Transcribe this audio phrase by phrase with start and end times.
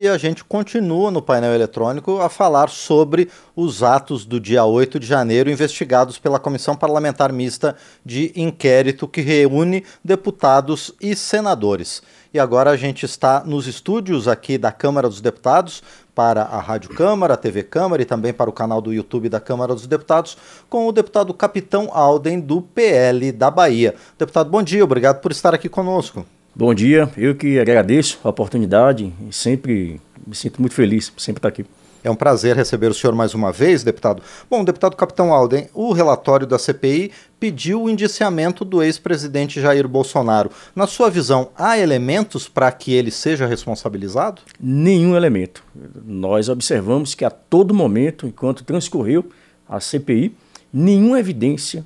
[0.00, 5.00] E a gente continua no painel eletrônico a falar sobre os atos do dia 8
[5.00, 7.74] de janeiro investigados pela Comissão Parlamentar Mista
[8.04, 12.00] de Inquérito que reúne deputados e senadores.
[12.32, 15.82] E agora a gente está nos estúdios aqui da Câmara dos Deputados
[16.14, 19.40] para a Rádio Câmara, a TV Câmara e também para o canal do YouTube da
[19.40, 20.38] Câmara dos Deputados
[20.70, 23.96] com o deputado Capitão Alden do PL da Bahia.
[24.16, 26.24] Deputado, bom dia, obrigado por estar aqui conosco.
[26.58, 31.38] Bom dia, eu que agradeço a oportunidade e sempre me sinto muito feliz por sempre
[31.38, 31.64] estar aqui.
[32.02, 34.20] É um prazer receber o senhor mais uma vez, deputado.
[34.50, 40.50] Bom, deputado Capitão Alden, o relatório da CPI pediu o indiciamento do ex-presidente Jair Bolsonaro.
[40.74, 44.42] Na sua visão, há elementos para que ele seja responsabilizado?
[44.60, 45.62] Nenhum elemento.
[46.04, 49.26] Nós observamos que a todo momento, enquanto transcorreu
[49.68, 50.34] a CPI,
[50.72, 51.84] nenhuma evidência,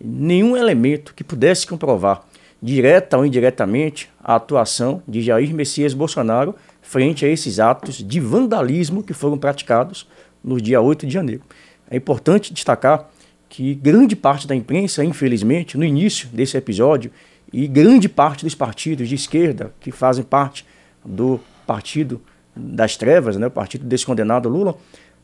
[0.00, 2.26] nenhum elemento que pudesse comprovar
[2.60, 9.02] direta ou indiretamente, a atuação de Jair Messias Bolsonaro frente a esses atos de vandalismo
[9.02, 10.08] que foram praticados
[10.42, 11.42] no dia 8 de janeiro.
[11.90, 13.08] É importante destacar
[13.48, 17.10] que grande parte da imprensa, infelizmente, no início desse episódio,
[17.52, 20.66] e grande parte dos partidos de esquerda que fazem parte
[21.04, 22.20] do Partido
[22.54, 24.74] das Trevas, né, o partido desse condenado Lula,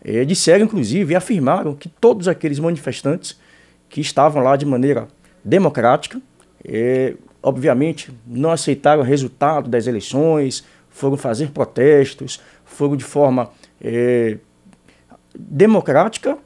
[0.03, 3.39] eh, disseram, inclusive, e afirmaram que todos aqueles manifestantes
[3.89, 5.09] que estavam lá de maneira
[5.45, 6.21] democrática,
[6.65, 14.39] é, obviamente, não aceitaram o resultado das eleições, foram fazer protestos, foram de forma é,
[15.35, 16.39] democrática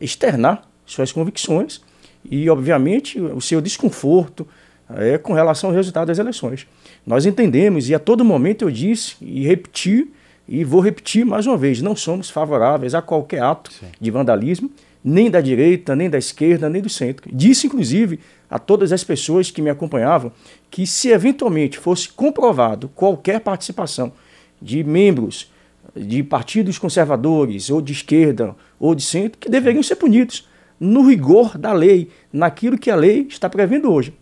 [0.00, 1.80] externar suas convicções
[2.28, 4.46] e, obviamente, o seu desconforto
[4.96, 6.66] é, com relação ao resultado das eleições.
[7.06, 10.10] Nós entendemos, e a todo momento eu disse e repeti,
[10.48, 13.86] e vou repetir mais uma vez: não somos favoráveis a qualquer ato Sim.
[14.00, 14.70] de vandalismo
[15.04, 17.28] nem da direita, nem da esquerda, nem do centro.
[17.32, 20.32] Disse, inclusive, a todas as pessoas que me acompanhavam
[20.70, 24.12] que, se eventualmente fosse comprovado qualquer participação
[24.60, 25.50] de membros
[25.94, 31.58] de partidos conservadores, ou de esquerda, ou de centro, que deveriam ser punidos no rigor
[31.58, 34.14] da lei, naquilo que a lei está prevendo hoje.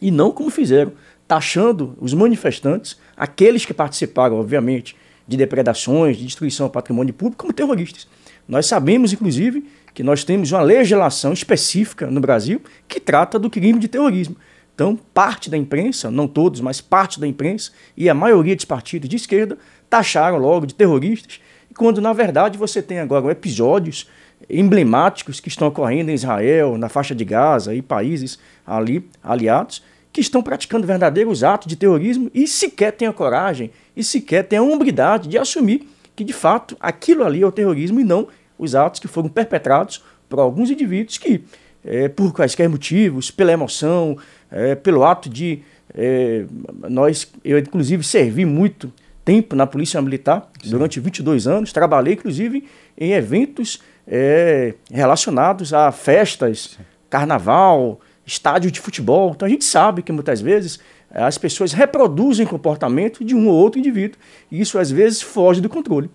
[0.00, 0.92] E não como fizeram,
[1.26, 4.96] taxando os manifestantes, aqueles que participaram, obviamente,
[5.30, 8.08] de depredações, de destruição ao patrimônio público, como terroristas.
[8.48, 9.64] Nós sabemos, inclusive,
[9.94, 14.34] que nós temos uma legislação específica no Brasil que trata do crime de terrorismo.
[14.74, 19.08] Então, parte da imprensa, não todos, mas parte da imprensa e a maioria dos partidos
[19.08, 19.56] de esquerda
[19.88, 21.40] taxaram logo de terroristas,
[21.76, 24.08] quando na verdade você tem agora episódios
[24.48, 28.36] emblemáticos que estão ocorrendo em Israel, na faixa de Gaza e países
[28.66, 29.80] ali aliados,
[30.12, 33.70] que estão praticando verdadeiros atos de terrorismo e sequer têm a coragem
[34.00, 38.00] e sequer têm a hombridade de assumir que de fato aquilo ali é o terrorismo
[38.00, 38.28] e não
[38.58, 41.42] os atos que foram perpetrados por alguns indivíduos que,
[41.84, 44.16] é, por quaisquer motivos, pela emoção,
[44.50, 45.62] é, pelo ato de.
[45.94, 46.44] É,
[46.88, 48.92] nós, eu, inclusive, servi muito
[49.24, 50.70] tempo na Polícia Militar, Sim.
[50.70, 52.64] durante 22 anos, trabalhei, inclusive,
[52.96, 56.78] em eventos é, relacionados a festas,
[57.08, 59.32] carnaval, estádio de futebol.
[59.34, 60.78] Então a gente sabe que muitas vezes
[61.10, 64.18] as pessoas reproduzem comportamento de um ou outro indivíduo,
[64.50, 66.10] e isso às vezes foge do controle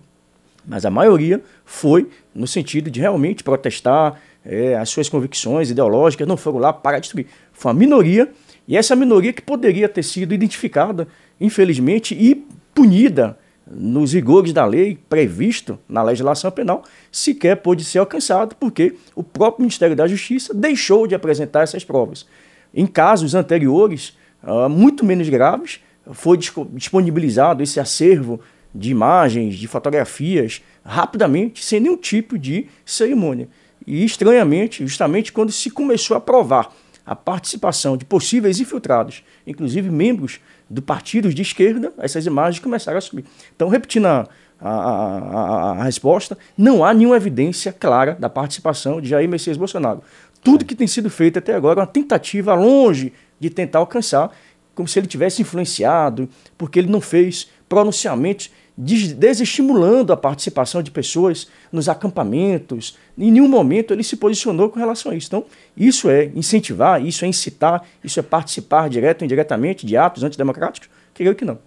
[0.66, 6.36] mas a maioria foi no sentido de realmente protestar é, as suas convicções ideológicas, não
[6.36, 7.26] foram lá para destruir.
[7.52, 8.30] Foi uma minoria,
[8.66, 11.06] e essa minoria que poderia ter sido identificada,
[11.40, 18.54] infelizmente, e punida nos rigores da lei previsto na legislação penal, sequer pôde ser alcançado,
[18.56, 22.26] porque o próprio Ministério da Justiça deixou de apresentar essas provas.
[22.72, 25.80] Em casos anteriores, uh, muito menos graves,
[26.12, 26.38] foi
[26.72, 28.40] disponibilizado esse acervo
[28.74, 33.48] de imagens, de fotografias, rapidamente, sem nenhum tipo de cerimônia.
[33.86, 36.72] E estranhamente, justamente quando se começou a provar
[37.04, 43.00] a participação de possíveis infiltrados, inclusive membros do partidos de esquerda, essas imagens começaram a
[43.00, 43.24] subir.
[43.54, 44.28] Então, repetindo a,
[44.60, 50.02] a, a, a resposta, não há nenhuma evidência clara da participação de Jair Messias Bolsonaro.
[50.42, 54.30] Tudo que tem sido feito até agora é uma tentativa longe de tentar alcançar,
[54.74, 61.48] como se ele tivesse influenciado, porque ele não fez pronunciamentos desestimulando a participação de pessoas
[61.72, 62.98] nos acampamentos.
[63.16, 65.28] Em nenhum momento ele se posicionou com relação a isso.
[65.28, 65.44] Então,
[65.74, 70.90] isso é incentivar, isso é incitar, isso é participar direto ou indiretamente de atos antidemocráticos?
[71.14, 71.58] Creio que não.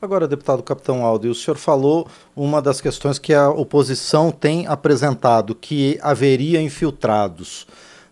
[0.00, 5.56] Agora, deputado Capitão Aldo, o senhor falou uma das questões que a oposição tem apresentado,
[5.56, 7.66] que haveria infiltrados.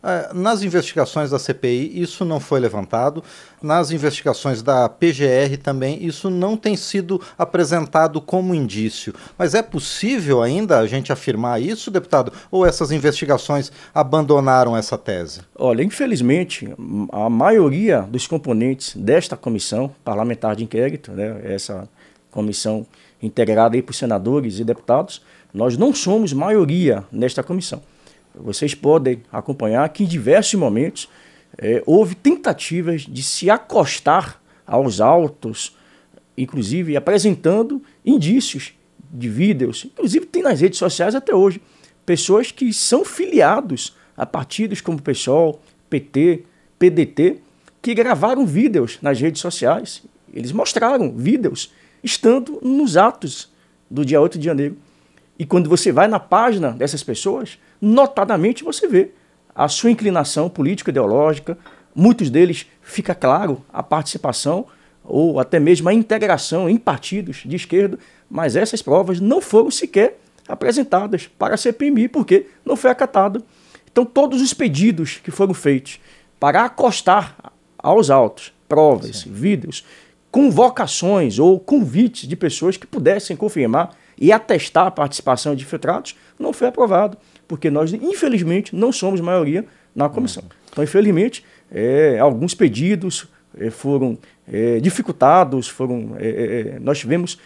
[0.06, 3.24] É, nas investigações da CPI, isso não foi levantado.
[3.60, 9.12] Nas investigações da PGR também, isso não tem sido apresentado como indício.
[9.36, 12.32] Mas é possível ainda a gente afirmar isso, deputado?
[12.52, 15.40] Ou essas investigações abandonaram essa tese?
[15.58, 16.72] Olha, infelizmente,
[17.10, 21.88] a maioria dos componentes desta comissão parlamentar de inquérito, né, essa
[22.30, 22.86] comissão
[23.20, 25.20] integrada aí por senadores e deputados,
[25.52, 27.82] nós não somos maioria nesta comissão.
[28.36, 31.08] Vocês podem acompanhar que em diversos momentos
[31.58, 35.76] é, houve tentativas de se acostar aos autos,
[36.36, 38.74] inclusive apresentando indícios
[39.10, 41.60] de vídeos, inclusive tem nas redes sociais até hoje,
[42.04, 46.44] pessoas que são filiados a partidos como PSOL, PT,
[46.78, 47.38] PDT,
[47.80, 50.02] que gravaram vídeos nas redes sociais.
[50.32, 51.72] Eles mostraram vídeos
[52.02, 53.50] estando nos atos
[53.90, 54.76] do dia 8 de janeiro.
[55.38, 59.10] E quando você vai na página dessas pessoas, notadamente você vê
[59.54, 61.58] a sua inclinação político-ideológica,
[61.94, 64.66] muitos deles fica claro a participação
[65.04, 67.98] ou até mesmo a integração em partidos de esquerda,
[68.28, 70.18] mas essas provas não foram sequer
[70.48, 73.42] apresentadas para a CPMI, porque não foi acatado.
[73.90, 76.00] Então, todos os pedidos que foram feitos
[76.38, 77.36] para acostar
[77.78, 79.32] aos autos provas, Sim.
[79.32, 79.84] vídeos,
[80.30, 86.52] convocações ou convites de pessoas que pudessem confirmar e atestar a participação de infiltrados, não
[86.52, 87.16] foi aprovado,
[87.46, 89.64] porque nós, infelizmente, não somos maioria
[89.94, 90.42] na comissão.
[90.42, 90.48] Uhum.
[90.70, 93.28] Então, infelizmente, é, alguns pedidos
[93.58, 94.18] é, foram
[94.50, 97.38] é, dificultados, foram, é, é, é, nós tivemos,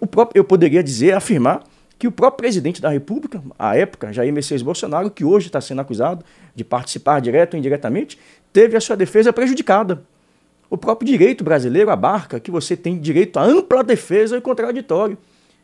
[0.00, 1.62] o próprio, eu poderia dizer, afirmar,
[1.98, 5.80] que o próprio presidente da República, à época, Jair Messias Bolsonaro, que hoje está sendo
[5.80, 6.24] acusado
[6.54, 8.18] de participar direto ou indiretamente,
[8.52, 10.00] teve a sua defesa prejudicada.
[10.70, 15.18] O próprio direito brasileiro abarca que você tem direito à ampla defesa e contraditório.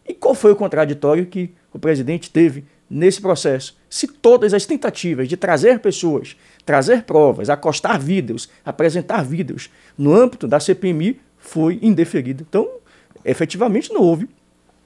[0.06, 3.76] E qual foi o contraditório que o presidente teve nesse processo?
[3.88, 10.46] Se todas as tentativas de trazer pessoas, trazer provas, acostar vídeos, apresentar vídeos no âmbito
[10.46, 12.44] da CPMI foi indeferida.
[12.48, 12.68] Então,
[13.24, 14.28] efetivamente não houve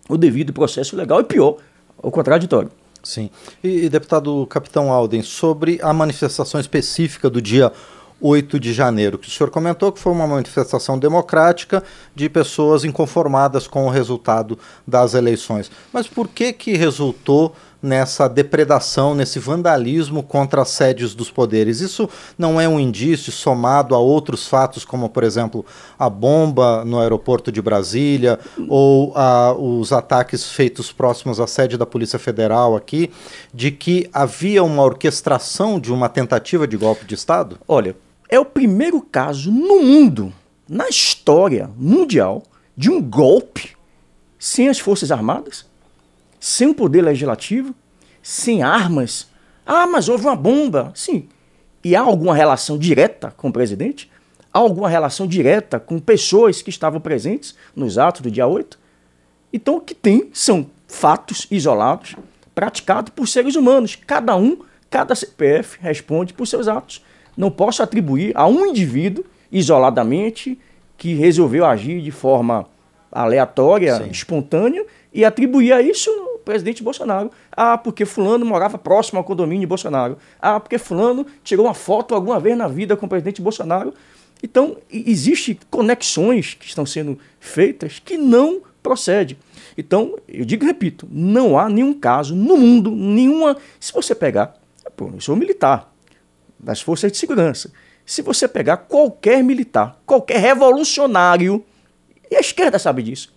[0.08, 1.58] o devido processo legal e pior,
[2.02, 2.70] o contraditório.
[3.02, 3.30] Sim.
[3.62, 7.72] E, e, deputado Capitão Alden, sobre a manifestação específica do dia
[8.20, 11.82] 8 de janeiro, que o senhor comentou que foi uma manifestação democrática
[12.14, 15.70] de pessoas inconformadas com o resultado das eleições.
[15.92, 21.80] Mas por que que resultou nessa depredação, nesse vandalismo contra as sedes dos poderes.
[21.80, 25.64] Isso não é um indício somado a outros fatos, como, por exemplo,
[25.98, 28.38] a bomba no aeroporto de Brasília
[28.68, 33.10] ou a, os ataques feitos próximos à sede da Polícia Federal aqui,
[33.54, 37.58] de que havia uma orquestração de uma tentativa de golpe de Estado?
[37.66, 37.94] Olha,
[38.28, 40.32] é o primeiro caso no mundo,
[40.68, 42.42] na história mundial,
[42.76, 43.76] de um golpe
[44.38, 45.66] sem as Forças Armadas
[46.40, 47.74] sem um poder legislativo,
[48.22, 49.28] sem armas.
[49.66, 50.92] Ah, mas houve uma bomba.
[50.94, 51.28] Sim.
[51.82, 54.10] E há alguma relação direta com o presidente?
[54.52, 58.78] Há alguma relação direta com pessoas que estavam presentes nos atos do dia 8?
[59.52, 62.16] Então, o que tem são fatos isolados
[62.54, 63.96] praticados por seres humanos.
[63.96, 64.58] Cada um,
[64.90, 67.04] cada CPF responde por seus atos.
[67.38, 70.58] Não posso atribuir a um indivíduo isoladamente
[70.96, 72.66] que resolveu agir de forma
[73.12, 74.10] aleatória, Sim.
[74.10, 77.30] espontânea, e atribuir a isso o presidente Bolsonaro.
[77.52, 80.18] Ah, porque fulano morava próximo ao condomínio de Bolsonaro.
[80.42, 83.94] Ah, porque fulano tirou uma foto alguma vez na vida com o presidente Bolsonaro.
[84.42, 89.36] Então, existem conexões que estão sendo feitas que não procedem.
[89.76, 93.56] Então, eu digo e repito, não há nenhum caso no mundo, nenhuma.
[93.78, 94.54] Se você pegar,
[94.96, 95.92] pô, eu sou militar
[96.58, 97.72] das forças de segurança.
[98.04, 101.64] Se você pegar qualquer militar, qualquer revolucionário,
[102.30, 103.34] e a esquerda sabe disso,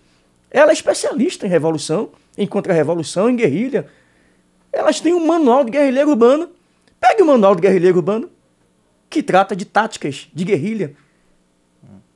[0.50, 3.86] ela é especialista em revolução, em contra-revolução, em guerrilha.
[4.72, 6.50] Elas têm um manual de guerrilheiro urbano.
[7.00, 8.30] Pegue o manual de guerrilheiro urbano,
[9.08, 10.94] que trata de táticas de guerrilha.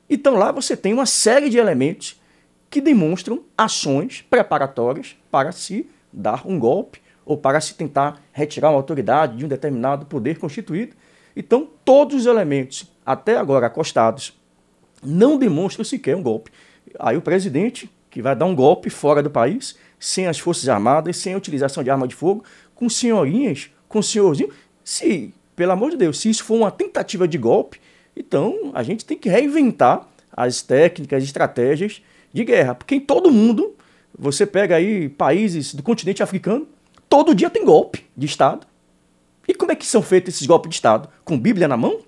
[0.09, 2.19] Então lá você tem uma série de elementos
[2.69, 8.77] que demonstram ações preparatórias para se dar um golpe ou para se tentar retirar uma
[8.77, 10.95] autoridade de um determinado poder constituído.
[11.35, 14.33] Então, todos os elementos, até agora acostados,
[15.03, 16.49] não demonstram sequer um golpe.
[16.97, 21.17] Aí o presidente que vai dar um golpe fora do país, sem as Forças Armadas,
[21.17, 22.43] sem a utilização de arma de fogo,
[22.73, 24.49] com senhorinhas, com senhorzinho.
[24.83, 27.79] Se, pelo amor de Deus, se isso for uma tentativa de golpe,
[28.15, 32.01] então a gente tem que reinventar as técnicas, estratégias
[32.33, 32.73] de guerra.
[32.73, 33.75] Porque em todo mundo,
[34.17, 36.67] você pega aí países do continente africano,
[37.09, 38.65] todo dia tem golpe de Estado.
[39.47, 41.09] E como é que são feitos esses golpes de Estado?
[41.23, 42.01] Com Bíblia na mão?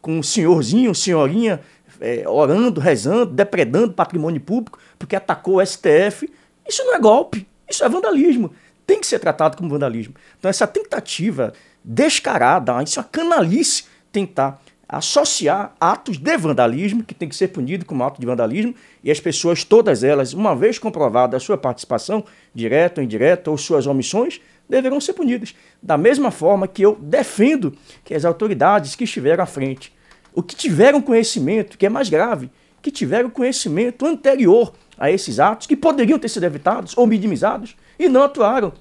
[0.00, 1.60] Com um senhorzinho, senhorinha
[2.00, 6.30] é, orando, rezando, depredando patrimônio público, porque atacou o STF.
[6.68, 8.52] Isso não é golpe, isso é vandalismo.
[8.86, 10.14] Tem que ser tratado como vandalismo.
[10.38, 17.28] Então, essa tentativa descarada, isso é uma canalice tentar associar atos de vandalismo, que tem
[17.28, 21.36] que ser punido como ato de vandalismo, e as pessoas, todas elas, uma vez comprovada
[21.36, 22.24] a sua participação,
[22.54, 25.54] direta ou indireta, ou suas omissões, deverão ser punidas.
[25.82, 27.74] Da mesma forma que eu defendo
[28.04, 29.92] que as autoridades que estiveram à frente
[30.34, 32.50] o que tiveram conhecimento, que é mais grave,
[32.82, 38.08] que tiveram conhecimento anterior a esses atos que poderiam ter sido evitados ou minimizados e
[38.08, 38.72] não atuaram.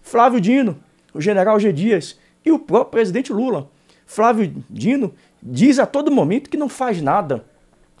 [0.00, 0.78] Flávio Dino,
[1.12, 1.72] o general G.
[1.72, 3.68] Dias e o próprio presidente Lula.
[4.10, 7.44] Flávio Dino diz a todo momento que não faz nada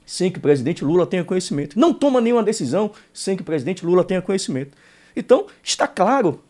[0.04, 1.78] sem que o presidente Lula tenha conhecimento.
[1.78, 4.76] Não toma nenhuma decisão sem que o presidente Lula tenha conhecimento.
[5.14, 6.42] Então, está claro,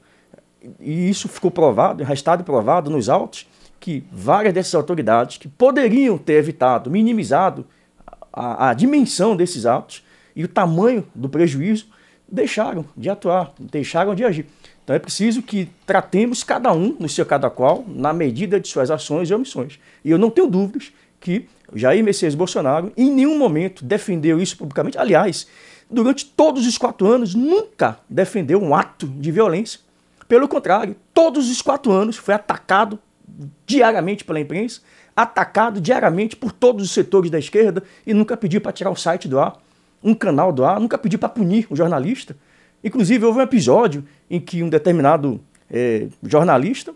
[0.80, 3.46] e isso ficou provado, arrastado e provado nos autos,
[3.78, 7.66] que várias dessas autoridades que poderiam ter evitado, minimizado
[8.32, 10.02] a, a dimensão desses atos
[10.34, 11.86] e o tamanho do prejuízo,
[12.26, 14.46] deixaram de atuar, deixaram de agir.
[14.90, 18.90] Então é preciso que tratemos cada um no seu cada qual, na medida de suas
[18.90, 19.78] ações e omissões.
[20.04, 24.98] E eu não tenho dúvidas que Jair Messias Bolsonaro em nenhum momento defendeu isso publicamente.
[24.98, 25.46] Aliás,
[25.88, 29.78] durante todos os quatro anos, nunca defendeu um ato de violência.
[30.26, 32.98] Pelo contrário, todos os quatro anos foi atacado
[33.64, 34.80] diariamente pela imprensa,
[35.14, 39.28] atacado diariamente por todos os setores da esquerda e nunca pediu para tirar o site
[39.28, 39.56] do ar,
[40.02, 42.36] um canal do ar, nunca pediu para punir o jornalista.
[42.82, 46.94] Inclusive, houve um episódio em que um determinado é, jornalista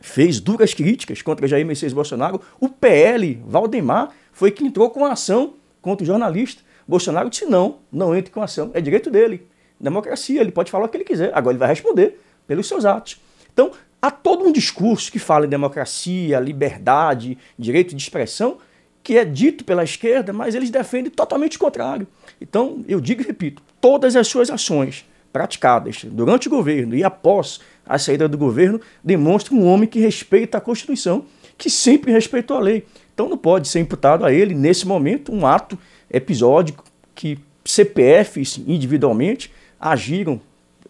[0.00, 2.40] fez duras críticas contra Jair Messias Bolsonaro.
[2.60, 6.62] O PL, Valdemar, foi que entrou com ação contra o jornalista.
[6.86, 9.46] Bolsonaro disse: não, não entre com ação, é direito dele.
[9.80, 13.20] Democracia, ele pode falar o que ele quiser, agora ele vai responder pelos seus atos.
[13.52, 18.58] Então, há todo um discurso que fala em democracia, liberdade, direito de expressão,
[19.04, 22.08] que é dito pela esquerda, mas eles defendem totalmente o contrário.
[22.40, 27.60] Então, eu digo e repito, todas as suas ações praticadas durante o governo e após
[27.86, 31.26] a saída do governo demonstram um homem que respeita a Constituição,
[31.58, 32.86] que sempre respeitou a lei.
[33.12, 35.78] Então não pode ser imputado a ele, nesse momento, um ato
[36.10, 36.84] episódico
[37.14, 40.40] que CPFs individualmente agiram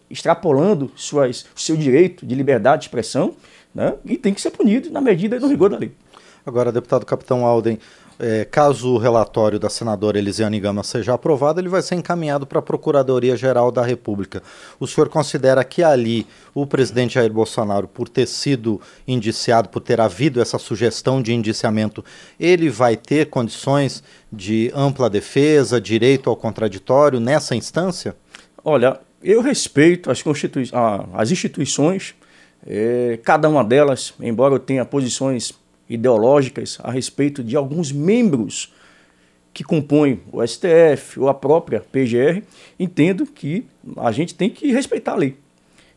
[0.09, 3.35] extrapolando suas, seu direito de liberdade de expressão
[3.73, 5.91] né, e tem que ser punido na medida do rigor da lei.
[6.45, 7.79] Agora, deputado Capitão Alden,
[8.19, 12.59] é, caso o relatório da senadora Elisiane Gama seja aprovado, ele vai ser encaminhado para
[12.59, 14.41] a Procuradoria-Geral da República.
[14.79, 19.99] O senhor considera que ali o presidente Jair Bolsonaro, por ter sido indiciado, por ter
[19.99, 22.03] havido essa sugestão de indiciamento,
[22.39, 28.15] ele vai ter condições de ampla defesa, direito ao contraditório nessa instância?
[28.63, 30.69] Olha, eu respeito as, constitui
[31.13, 32.15] as instituições,
[32.65, 35.53] é, cada uma delas, embora eu tenha posições
[35.89, 38.73] ideológicas a respeito de alguns membros
[39.53, 42.43] que compõem o STF ou a própria PGR,
[42.77, 43.65] entendo que
[43.97, 45.37] a gente tem que respeitar a lei.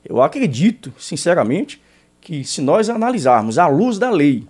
[0.05, 1.83] Eu acredito, sinceramente,
[2.21, 4.47] que se nós analisarmos à luz da lei,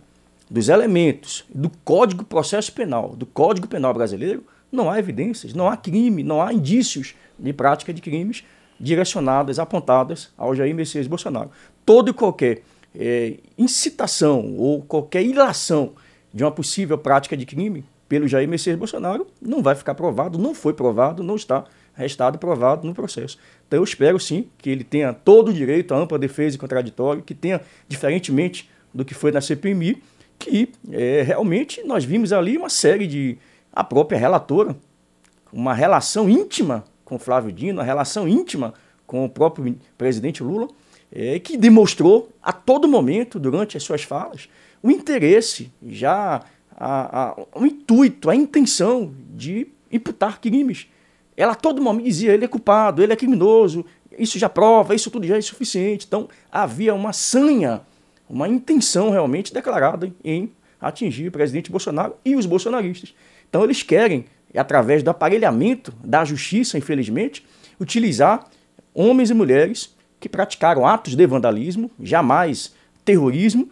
[0.51, 5.77] dos elementos, do Código Processo Penal, do Código Penal brasileiro, não há evidências, não há
[5.77, 8.45] crime, não há indícios de prática de crimes
[8.79, 11.51] direcionadas, apontadas ao Jair Messias Bolsonaro.
[11.85, 12.63] Todo e qualquer
[12.95, 15.93] é, incitação ou qualquer ilação
[16.33, 20.55] de uma possível prática de crime pelo Jair Messias Bolsonaro não vai ficar provado, não
[20.55, 21.65] foi provado, não está
[21.95, 23.39] restado provado no processo.
[23.67, 27.23] Então eu espero sim que ele tenha todo o direito à ampla defesa e contraditório,
[27.23, 30.03] que tenha, diferentemente do que foi na CPMI,
[30.39, 33.37] que é, realmente nós vimos ali uma série de.
[33.73, 34.77] a própria relatora,
[35.53, 38.73] uma relação íntima com Flávio Dino, uma relação íntima
[39.07, 40.69] com o próprio presidente Lula,
[41.13, 44.49] é, que demonstrou a todo momento, durante as suas falas,
[44.83, 46.43] o interesse, já
[46.77, 50.87] a, a, o intuito, a intenção de imputar crimes.
[51.37, 53.85] Ela a todo momento dizia, ele é culpado, ele é criminoso,
[54.19, 56.07] isso já prova, isso tudo já é suficiente.
[56.07, 57.81] Então havia uma sanha,
[58.29, 63.15] uma intenção realmente declarada em atingir o presidente Bolsonaro e os bolsonaristas.
[63.49, 67.45] Então eles querem, através do aparelhamento da justiça, infelizmente,
[67.81, 68.49] utilizar
[68.95, 72.73] homens e mulheres que praticaram atos de vandalismo, jamais
[73.05, 73.69] terrorismo,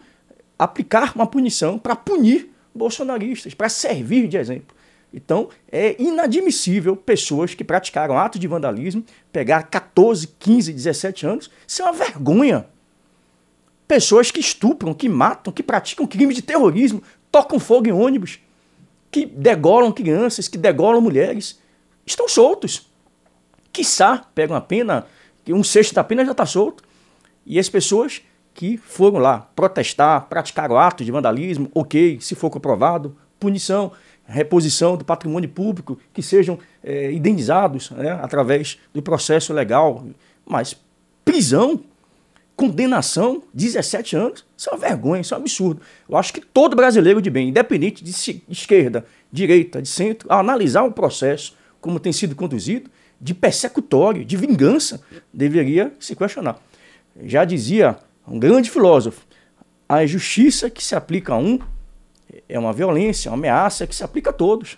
[0.57, 4.75] aplicar uma punição para punir bolsonaristas, para servir de exemplo.
[5.13, 11.51] Então, é inadmissível pessoas que praticaram atos de vandalismo pegar 14, 15, 17 anos.
[11.65, 12.65] Isso é uma vergonha.
[13.87, 17.01] Pessoas que estupram, que matam, que praticam crimes de terrorismo,
[17.31, 18.39] tocam fogo em ônibus,
[19.09, 21.59] que degolam crianças, que degolam mulheres,
[22.05, 22.89] estão soltos.
[23.71, 25.05] Quiçá pegam a pena
[25.47, 26.83] que um sexto da pena já está solto.
[27.45, 28.21] E as pessoas
[28.53, 33.93] que foram lá protestar, praticaram atos de vandalismo, ok, se for comprovado, punição,
[34.25, 40.05] reposição do patrimônio público, que sejam é, indenizados né, através do processo legal.
[40.45, 40.75] Mas
[41.23, 41.79] prisão,
[42.53, 45.79] condenação, 17 anos, isso é uma vergonha, isso é um absurdo.
[46.09, 48.11] Eu acho que todo brasileiro de bem, independente de
[48.49, 55.01] esquerda, direita, de centro, analisar o processo como tem sido conduzido, de persecutório, de vingança,
[55.33, 56.59] deveria se questionar.
[57.23, 57.97] Já dizia
[58.27, 59.25] um grande filósofo:
[59.87, 61.59] a injustiça que se aplica a um
[62.47, 64.77] é uma violência, uma ameaça que se aplica a todos.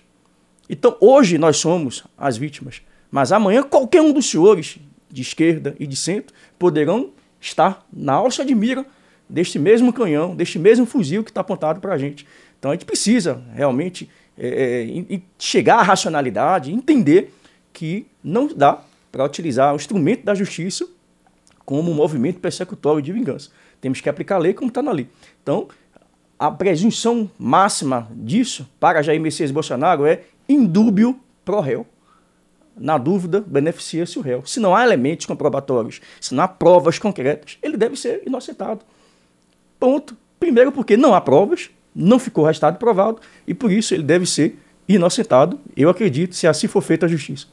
[0.69, 2.81] Então, hoje nós somos as vítimas.
[3.09, 4.77] Mas amanhã qualquer um dos senhores,
[5.09, 7.09] de esquerda e de centro, poderão
[7.41, 8.85] estar na alça de mira
[9.27, 12.25] deste mesmo canhão, deste mesmo fuzil que está apontado para a gente.
[12.57, 17.33] Então a gente precisa realmente é, é, chegar à racionalidade, entender
[17.73, 20.87] que não dá para utilizar o instrumento da justiça
[21.65, 23.49] como um movimento persecutório de vingança.
[23.79, 25.07] Temos que aplicar a lei como está na lei.
[25.41, 25.67] Então,
[26.37, 31.85] a presunção máxima disso para Jair Messias Bolsonaro é indúbio pro réu.
[32.75, 34.45] Na dúvida, beneficia-se o réu.
[34.45, 38.81] Se não há elementos comprobatórios, se não há provas concretas, ele deve ser inocentado.
[39.79, 40.15] Ponto.
[40.39, 44.57] Primeiro, porque não há provas, não ficou restado provado, e por isso ele deve ser
[44.87, 47.47] inocentado, eu acredito, se assim for feita a justiça.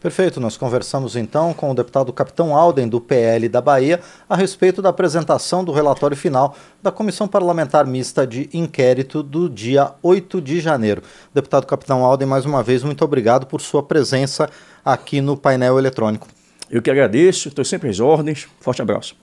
[0.00, 4.80] Perfeito, nós conversamos então com o deputado Capitão Alden, do PL da Bahia, a respeito
[4.80, 10.58] da apresentação do relatório final da Comissão Parlamentar Mista de Inquérito do dia 8 de
[10.58, 11.02] janeiro.
[11.34, 14.48] Deputado Capitão Alden, mais uma vez, muito obrigado por sua presença
[14.82, 16.26] aqui no painel eletrônico.
[16.70, 18.48] Eu que agradeço, estou sempre às ordens.
[18.58, 19.14] Forte abraço.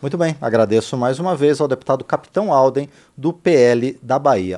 [0.00, 4.56] Muito bem, agradeço mais uma vez ao deputado Capitão Alden, do PL da Bahia.